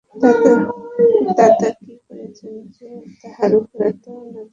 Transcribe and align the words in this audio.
তাতা 1.37 1.69
কী 1.79 1.93
করিয়াছে 2.03 2.47
যে, 2.75 2.87
তাহার 3.21 3.51
উপর 3.59 3.79
এত 3.89 4.03
অনাদর! 4.13 4.45